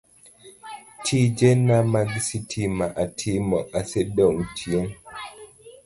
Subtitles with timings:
[1.03, 4.87] Tijena mag sitima atimo osedong' chien,